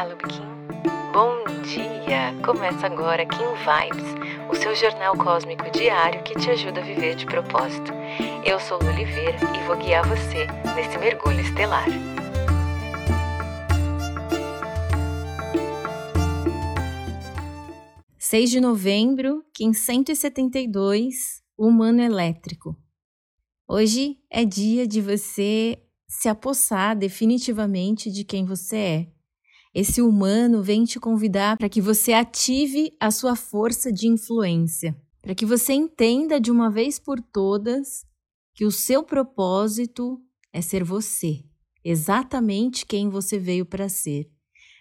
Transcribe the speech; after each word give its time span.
Olá, 0.00 0.08
Lubikin. 0.08 0.40
Bom 1.12 1.44
dia! 1.62 2.34
Começa 2.42 2.86
agora 2.86 3.26
Kim 3.26 3.36
Vibes, 3.36 4.48
o 4.50 4.54
seu 4.54 4.74
jornal 4.74 5.14
cósmico 5.14 5.70
diário 5.70 6.22
que 6.22 6.34
te 6.36 6.48
ajuda 6.48 6.80
a 6.80 6.82
viver 6.82 7.16
de 7.16 7.26
propósito. 7.26 7.92
Eu 8.42 8.58
sou 8.58 8.78
Lu 8.78 8.88
Oliveira 8.88 9.36
e 9.54 9.66
vou 9.66 9.76
guiar 9.76 10.08
você 10.08 10.46
nesse 10.74 10.96
mergulho 10.96 11.40
estelar. 11.40 11.84
Seis 18.18 18.48
de 18.48 18.58
novembro, 18.58 19.44
Kim 19.52 19.74
172, 19.74 21.42
Humano 21.58 22.00
Elétrico. 22.00 22.74
Hoje 23.68 24.16
é 24.30 24.46
dia 24.46 24.86
de 24.86 25.02
você 25.02 25.78
se 26.08 26.26
apossar 26.26 26.96
definitivamente 26.96 28.10
de 28.10 28.24
quem 28.24 28.46
você 28.46 28.76
é. 28.76 29.19
Esse 29.72 30.02
humano 30.02 30.62
vem 30.62 30.84
te 30.84 30.98
convidar 30.98 31.56
para 31.56 31.68
que 31.68 31.80
você 31.80 32.12
ative 32.12 32.92
a 32.98 33.10
sua 33.10 33.36
força 33.36 33.92
de 33.92 34.08
influência, 34.08 34.96
para 35.22 35.34
que 35.34 35.46
você 35.46 35.72
entenda 35.72 36.40
de 36.40 36.50
uma 36.50 36.68
vez 36.68 36.98
por 36.98 37.20
todas 37.20 38.04
que 38.52 38.64
o 38.64 38.72
seu 38.72 39.04
propósito 39.04 40.20
é 40.52 40.60
ser 40.60 40.82
você, 40.82 41.44
exatamente 41.84 42.84
quem 42.84 43.08
você 43.08 43.38
veio 43.38 43.64
para 43.64 43.88
ser. 43.88 44.28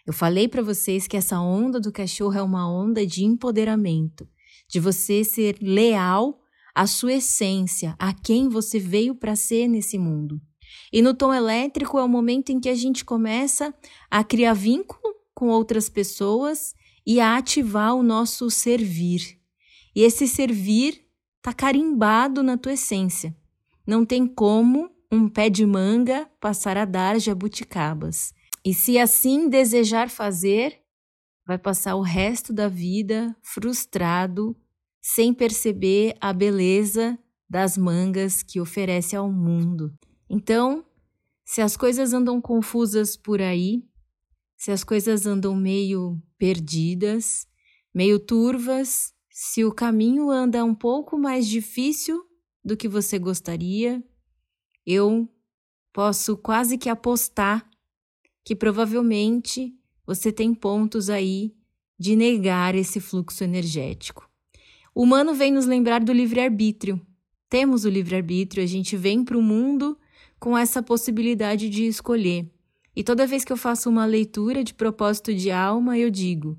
Eu 0.08 0.14
falei 0.14 0.48
para 0.48 0.64
vocês 0.64 1.08
que 1.08 1.16
essa 1.16 1.40
onda 1.40 1.80
do 1.80 1.92
cachorro 1.92 2.36
é 2.36 2.42
uma 2.42 2.68
onda 2.68 3.06
de 3.06 3.24
empoderamento, 3.24 4.28
de 4.68 4.80
você 4.80 5.24
ser 5.24 5.56
leal 5.62 6.40
à 6.74 6.88
sua 6.88 7.14
essência, 7.14 7.96
a 8.00 8.12
quem 8.12 8.50
você 8.50 8.80
veio 8.80 9.14
para 9.14 9.36
ser 9.36 9.68
nesse 9.68 10.00
mundo. 10.00 10.42
E 10.91 11.02
no 11.02 11.14
tom 11.14 11.34
elétrico 11.34 11.98
é 12.00 12.04
o 12.04 12.08
momento 12.08 12.52
em 12.52 12.59
que 12.59 12.70
a 12.70 12.76
gente 12.76 13.05
começa 13.05 13.73
a 14.09 14.23
criar 14.23 14.53
vínculo 14.53 15.16
com 15.34 15.48
outras 15.48 15.89
pessoas 15.89 16.73
e 17.06 17.20
a 17.20 17.38
ativar 17.38 17.95
o 17.95 18.03
nosso 18.03 18.50
servir. 18.50 19.40
E 19.95 20.03
esse 20.03 20.28
servir 20.28 21.06
está 21.38 21.53
carimbado 21.53 22.44
na 22.44 22.58
tua 22.58 22.73
essência. 22.73 23.36
Não 23.86 24.06
tem 24.06 24.28
como 24.28 24.90
um 25.12 25.28
pé 25.28 25.50
de 25.50 25.66
manga 25.66 26.30
passar 26.40 26.78
a 26.78 26.86
dar 26.86 27.20
jabuticabas. 27.20 28.34
E 28.64 28.73
se 28.73 29.00
assim 29.00 29.50
desejar 29.50 30.09
fazer, 30.09 30.80
vai 31.47 31.58
passar 31.58 31.95
o 31.95 32.02
resto 32.02 32.53
da 32.53 32.67
vida 32.67 33.36
frustrado, 33.42 34.56
sem 35.02 35.34
perceber 35.34 36.16
a 36.22 36.31
beleza 36.31 37.17
das 37.50 37.78
mangas 37.78 38.44
que 38.44 38.59
oferece 38.62 39.16
ao 39.16 39.31
mundo. 39.31 39.92
Então, 40.30 40.85
se 41.44 41.61
as 41.61 41.75
coisas 41.75 42.13
andam 42.13 42.39
confusas 42.39 43.17
por 43.17 43.41
aí, 43.41 43.83
se 44.55 44.72
as 44.72 44.83
coisas 44.83 45.25
andam 45.25 45.55
meio 45.55 46.22
perdidas, 46.38 47.47
meio 47.94 48.19
turvas, 48.19 49.13
se 49.30 49.63
o 49.66 49.72
caminho 49.72 50.30
anda 50.30 50.63
um 50.63 50.75
pouco 50.75 51.17
mais 51.17 51.47
difícil 51.47 52.23
do 52.63 52.77
que 52.77 52.88
você 52.88 53.17
gostaria, 53.17 54.03
eu 54.85 55.27
posso 55.91 56.38
quase 56.38 56.77
que 56.77 56.89
apostar 56.89 57.67
que 58.44 58.55
provavelmente 58.55 59.73
você 60.05 60.31
tem 60.31 60.53
pontos 60.53 61.09
aí 61.09 61.55
de 61.97 62.16
negar 62.16 62.75
esse 62.75 63.00
fluxo 63.00 63.44
energético. 63.44 64.30
O 64.94 65.03
humano 65.03 65.33
vem 65.33 65.52
nos 65.52 65.66
lembrar 65.66 66.03
do 66.03 66.11
livre-arbítrio. 66.11 67.00
Temos 67.50 67.85
o 67.85 67.89
livre-arbítrio, 67.89 68.63
a 68.63 68.67
gente 68.67 68.95
vem 68.95 69.23
para 69.23 69.38
o 69.38 69.41
mundo 69.41 69.97
com 70.40 70.58
essa 70.58 70.82
possibilidade 70.82 71.70
de 71.70 71.86
escolher. 71.86 72.50
E 72.95 73.04
toda 73.04 73.28
vez 73.28 73.44
que 73.44 73.52
eu 73.52 73.58
faço 73.58 73.90
uma 73.90 74.06
leitura 74.06 74.64
de 74.64 74.73
propósito 74.73 75.34
de 75.34 75.52
alma, 75.52 75.98
eu 75.98 76.09
digo: 76.09 76.58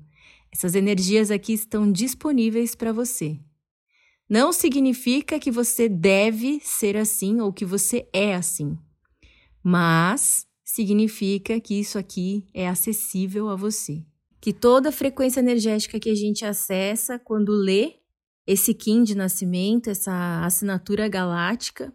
essas 0.51 0.75
energias 0.75 1.31
aqui 1.31 1.53
estão 1.53 1.91
disponíveis 1.91 2.75
para 2.75 2.91
você. 2.91 3.39
Não 4.29 4.53
significa 4.53 5.39
que 5.39 5.51
você 5.51 5.89
deve 5.89 6.59
ser 6.63 6.95
assim 6.95 7.41
ou 7.41 7.51
que 7.51 7.65
você 7.65 8.07
é 8.13 8.33
assim, 8.33 8.77
mas 9.61 10.47
significa 10.63 11.59
que 11.59 11.79
isso 11.79 11.97
aqui 11.97 12.45
é 12.53 12.67
acessível 12.67 13.49
a 13.49 13.55
você. 13.55 14.05
Que 14.39 14.53
toda 14.53 14.89
a 14.89 14.91
frequência 14.91 15.41
energética 15.41 15.99
que 15.99 16.09
a 16.09 16.15
gente 16.15 16.45
acessa 16.45 17.19
quando 17.19 17.51
lê 17.51 17.95
esse 18.47 18.73
Kim 18.73 19.03
de 19.03 19.15
nascimento, 19.15 19.89
essa 19.89 20.43
assinatura 20.43 21.07
galáctica, 21.07 21.93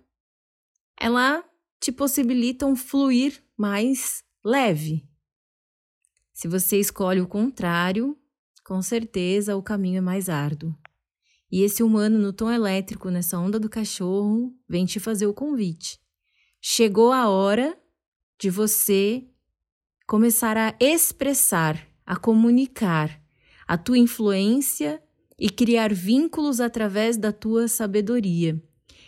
ela 1.00 1.42
te 1.80 1.92
possibilitam 1.92 2.74
fluir 2.74 3.42
mais 3.56 4.22
leve. 4.44 5.08
Se 6.32 6.48
você 6.48 6.78
escolhe 6.78 7.20
o 7.20 7.26
contrário, 7.26 8.16
com 8.64 8.82
certeza 8.82 9.56
o 9.56 9.62
caminho 9.62 9.98
é 9.98 10.00
mais 10.00 10.28
árduo. 10.28 10.74
E 11.50 11.62
esse 11.62 11.82
humano 11.82 12.18
no 12.18 12.32
tom 12.32 12.50
elétrico, 12.50 13.08
nessa 13.10 13.38
onda 13.38 13.58
do 13.58 13.70
cachorro, 13.70 14.52
vem 14.68 14.84
te 14.84 14.98
fazer 14.98 15.26
o 15.26 15.34
convite. 15.34 16.00
Chegou 16.60 17.12
a 17.12 17.28
hora 17.28 17.78
de 18.38 18.50
você 18.50 19.24
começar 20.06 20.56
a 20.56 20.74
expressar, 20.80 21.88
a 22.04 22.16
comunicar 22.16 23.22
a 23.66 23.78
tua 23.78 23.98
influência 23.98 25.02
e 25.38 25.50
criar 25.50 25.92
vínculos 25.92 26.60
através 26.60 27.16
da 27.16 27.32
tua 27.32 27.68
sabedoria. 27.68 28.60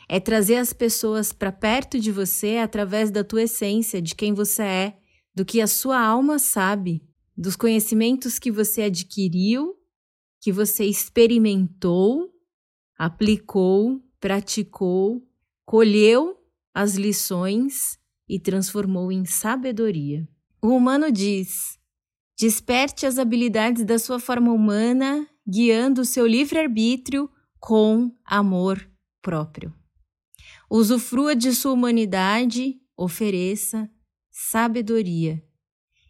É 0.08 0.18
trazer 0.18 0.56
as 0.56 0.72
pessoas 0.72 1.32
para 1.32 1.52
perto 1.52 2.00
de 2.00 2.10
você 2.10 2.56
através 2.56 3.10
da 3.10 3.22
tua 3.22 3.42
essência, 3.42 4.00
de 4.00 4.14
quem 4.14 4.32
você 4.32 4.62
é, 4.62 4.98
do 5.34 5.44
que 5.44 5.60
a 5.60 5.66
sua 5.66 6.00
alma 6.00 6.38
sabe, 6.38 7.02
dos 7.36 7.54
conhecimentos 7.54 8.38
que 8.38 8.50
você 8.50 8.82
adquiriu, 8.82 9.76
que 10.40 10.50
você 10.50 10.84
experimentou, 10.84 12.32
aplicou, 12.96 14.02
praticou, 14.18 15.22
colheu 15.64 16.36
as 16.74 16.94
lições 16.94 17.98
e 18.28 18.40
transformou 18.40 19.12
em 19.12 19.24
sabedoria. 19.24 20.28
O 20.62 20.68
humano 20.68 21.12
diz: 21.12 21.78
desperte 22.38 23.06
as 23.06 23.18
habilidades 23.18 23.84
da 23.84 23.98
sua 23.98 24.18
forma 24.18 24.52
humana, 24.52 25.28
guiando 25.46 26.00
o 26.00 26.04
seu 26.04 26.26
livre-arbítrio 26.26 27.30
com 27.60 28.10
amor 28.24 28.88
próprio. 29.22 29.72
Usufrua 30.70 31.34
de 31.34 31.54
sua 31.54 31.72
humanidade, 31.72 32.80
ofereça 32.96 33.90
sabedoria. 34.30 35.42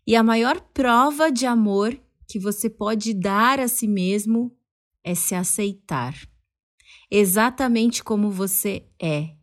E 0.06 0.14
a 0.16 0.22
maior 0.22 0.60
prova 0.60 1.30
de 1.30 1.46
amor 1.46 1.98
que 2.26 2.38
você 2.38 2.68
pode 2.68 3.14
dar 3.14 3.58
a 3.58 3.68
si 3.68 3.88
mesmo 3.88 4.54
é 5.02 5.14
se 5.14 5.34
aceitar. 5.34 6.14
Exatamente 7.10 8.04
como 8.04 8.30
você 8.30 8.86
é, 9.00 9.34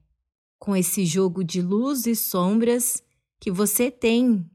com 0.59 0.75
esse 0.75 1.06
jogo 1.06 1.44
de 1.44 1.62
luz 1.62 2.06
e 2.06 2.16
sombras 2.16 3.02
que 3.40 3.52
você 3.52 3.90
tem, 3.90 4.50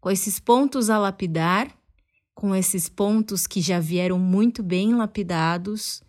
com 0.00 0.10
esses 0.10 0.38
pontos 0.38 0.88
a 0.88 0.98
lapidar, 0.98 1.76
com 2.34 2.54
esses 2.54 2.88
pontos 2.88 3.46
que 3.46 3.60
já 3.60 3.80
vieram 3.80 4.18
muito 4.18 4.62
bem 4.62 4.94
lapidados 4.94 6.02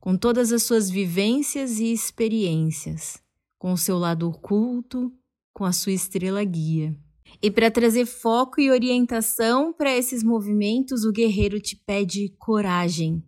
com 0.00 0.16
todas 0.16 0.50
as 0.50 0.62
suas 0.62 0.88
vivências 0.88 1.78
e 1.78 1.92
experiências, 1.92 3.22
com 3.58 3.72
o 3.72 3.76
seu 3.76 3.98
lado 3.98 4.28
oculto, 4.28 5.12
com 5.52 5.64
a 5.64 5.72
sua 5.72 5.92
estrela 5.92 6.42
guia. 6.42 6.96
E 7.42 7.50
para 7.50 7.70
trazer 7.70 8.06
foco 8.06 8.60
e 8.60 8.70
orientação 8.70 9.72
para 9.72 9.94
esses 9.94 10.22
movimentos, 10.22 11.04
o 11.04 11.12
guerreiro 11.12 11.60
te 11.60 11.76
pede 11.76 12.34
coragem. 12.38 13.22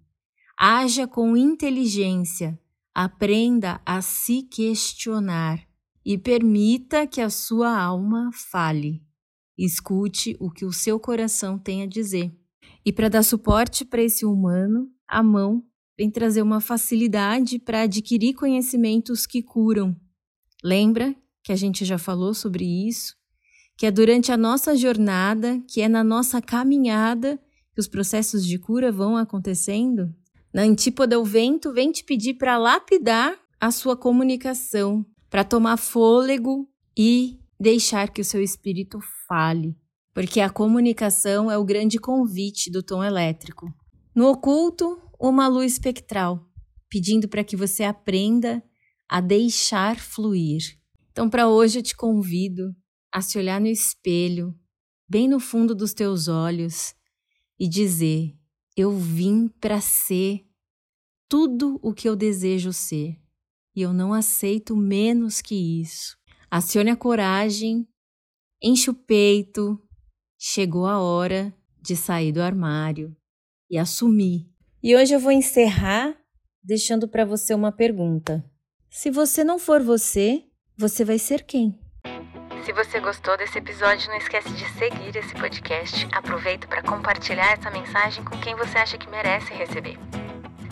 Haja 0.59 1.07
com 1.07 1.37
inteligência, 1.37 2.59
aprenda 2.95 3.81
a 3.85 4.01
se 4.01 4.43
questionar 4.43 5.61
e 6.05 6.19
permita 6.19 7.07
que 7.07 7.21
a 7.21 7.31
sua 7.31 7.79
alma 7.79 8.31
fale. 8.33 9.03
Escute 9.57 10.37
o 10.41 10.51
que 10.51 10.65
o 10.65 10.73
seu 10.73 10.99
coração 10.99 11.59
tem 11.59 11.83
a 11.83 11.87
dizer. 11.87 12.35
E 12.85 12.93
para 12.93 13.09
dar 13.09 13.23
suporte 13.23 13.85
para 13.85 14.03
esse 14.03 14.25
humano, 14.25 14.91
a 15.07 15.23
mão 15.23 15.63
vem 15.99 16.11
trazer 16.11 16.43
uma 16.43 16.61
facilidade 16.61 17.59
para 17.59 17.83
adquirir 17.83 18.35
conhecimentos 18.35 19.27
que 19.27 19.43
curam. 19.43 19.97
Lembra 20.63 21.15
que 21.43 21.53
a 21.53 21.57
gente 21.57 21.85
já 21.85 21.99
falou 21.99 22.35
sobre 22.35 22.65
isso? 22.65 23.15
Que 23.77 23.87
é 23.87 23.91
durante 23.91 24.31
a 24.31 24.37
nossa 24.37 24.77
jornada, 24.77 25.61
que 25.69 25.81
é 25.81 25.89
na 25.89 26.05
nossa 26.05 26.41
caminhada 26.41 27.39
que 27.75 27.81
os 27.81 27.89
processos 27.89 28.47
de 28.47 28.59
cura 28.59 28.93
vão 28.93 29.17
acontecendo? 29.17 30.15
Na 30.53 30.63
antípoda, 30.63 31.19
o 31.19 31.25
vento 31.25 31.73
vem 31.73 31.91
te 31.91 32.05
pedir 32.05 32.35
para 32.35 32.59
lapidar 32.59 33.39
a 33.59 33.71
sua 33.71 33.97
comunicação, 33.97 35.05
para 35.31 35.45
tomar 35.45 35.79
fôlego 35.79 36.69
e 36.97 37.39
deixar 37.59 38.11
que 38.11 38.21
o 38.21 38.25
seu 38.25 38.43
espírito 38.43 38.99
fale, 39.27 39.75
porque 40.13 40.41
a 40.41 40.51
comunicação 40.51 41.51
é 41.51 41.57
o 41.57 41.65
grande 41.65 41.99
convite 41.99 42.71
do 42.71 42.83
tom 42.83 43.03
elétrico. 43.03 43.73
No 44.15 44.29
oculto, 44.29 45.01
uma 45.29 45.47
luz 45.47 45.73
espectral, 45.73 46.45
pedindo 46.89 47.29
para 47.29 47.45
que 47.45 47.57
você 47.57 47.85
aprenda 47.85 48.63
a 49.09 49.21
deixar 49.21 49.99
fluir. 49.99 50.79
Então, 51.11 51.31
para 51.31 51.49
hoje, 51.49 51.79
eu 51.79 51.83
te 51.83 51.95
convido 51.95 52.75
a 53.13 53.21
se 53.21 53.39
olhar 53.39 53.61
no 53.61 53.69
espelho 53.69 54.55
bem 55.09 55.29
no 55.29 55.39
fundo 55.39 55.75
dos 55.75 55.93
teus 55.93 56.27
olhos 56.27 56.95
e 57.59 57.69
dizer: 57.69 58.35
Eu 58.77 58.97
vim 58.97 59.47
para 59.47 59.81
ser 59.81 60.45
tudo 61.29 61.79
o 61.83 61.93
que 61.93 62.09
eu 62.09 62.17
desejo 62.17 62.73
ser 62.73 63.23
e 63.75 63.83
eu 63.83 63.93
não 63.93 64.13
aceito 64.13 64.77
menos 64.77 65.41
que 65.41 65.55
isso. 65.81 66.17
Acione 66.51 66.91
a 66.91 66.97
coragem, 66.97 67.89
enche 68.63 68.91
o 68.91 68.95
peito, 68.95 69.79
chegou 70.39 70.87
a 70.87 70.99
hora 70.99 71.55
de 71.81 71.97
sair 71.97 72.33
do 72.33 72.43
armário 72.43 73.17
e 73.71 73.79
assumir. 73.79 74.51
E 74.85 74.97
hoje 74.97 75.15
eu 75.15 75.21
vou 75.21 75.31
encerrar 75.31 76.13
deixando 76.61 77.07
para 77.07 77.25
você 77.25 77.55
uma 77.55 77.71
pergunta. 77.71 78.45
Se 78.91 79.13
você 79.13 79.45
não 79.45 79.57
for 79.57 79.81
você, 79.81 80.43
você 80.77 81.05
vai 81.05 81.21
ser 81.21 81.45
quem? 81.45 81.79
Se 82.65 82.73
você 82.73 82.99
gostou 82.99 83.37
desse 83.37 83.59
episódio, 83.59 84.09
não 84.11 84.17
esquece 84.17 84.51
de 84.51 84.69
seguir 84.73 85.17
esse 85.17 85.33
podcast. 85.35 86.09
Aproveita 86.13 86.67
para 86.67 86.83
compartilhar 86.83 87.53
essa 87.53 87.71
mensagem 87.71 88.25
com 88.25 88.37
quem 88.41 88.57
você 88.57 88.77
acha 88.77 88.99
que 88.99 89.09
merece 89.09 89.55
receber. 89.55 89.97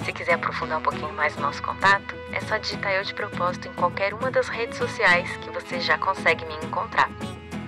Se 0.04 0.12
quiser 0.12 0.34
aprofundar 0.34 0.80
um 0.80 0.82
pouquinho 0.82 1.12
mais 1.12 1.36
o 1.36 1.40
nosso 1.40 1.62
contato, 1.62 2.12
é 2.32 2.40
só 2.40 2.58
digitar 2.58 2.92
Eu 2.92 3.04
de 3.04 3.14
Propósito 3.14 3.68
em 3.68 3.74
qualquer 3.74 4.12
uma 4.12 4.32
das 4.32 4.48
redes 4.48 4.76
sociais 4.76 5.36
que 5.36 5.50
você 5.50 5.78
já 5.78 5.96
consegue 5.98 6.44
me 6.46 6.54
encontrar. 6.66 7.08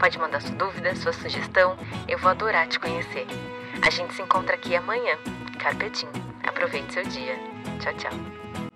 Pode 0.00 0.18
mandar 0.18 0.42
sua 0.42 0.56
dúvida, 0.56 0.96
sua 0.96 1.12
sugestão, 1.12 1.76
eu 2.08 2.18
vou 2.18 2.32
adorar 2.32 2.66
te 2.66 2.80
conhecer. 2.80 3.28
A 3.80 3.90
gente 3.90 4.12
se 4.14 4.22
encontra 4.22 4.56
aqui 4.56 4.74
amanhã. 4.74 5.16
Carpetinho. 5.56 6.31
Aproveite 6.62 6.94
seu 6.94 7.02
dia. 7.02 7.36
Tchau, 7.80 7.92
tchau. 7.94 8.71